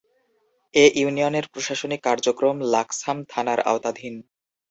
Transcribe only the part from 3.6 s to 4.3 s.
আওতাধীন।